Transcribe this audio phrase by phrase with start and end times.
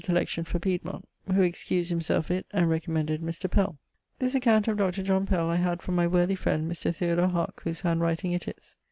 [0.03, 3.47] collection for Pyemont; who excused himself it and recommended Mr.
[3.47, 3.77] Pell.
[4.17, 5.03] This account of Dr.
[5.03, 6.91] John Pell I had from my worthy friend Mr.
[6.91, 8.75] Theodore Haak, whose handwriting it is.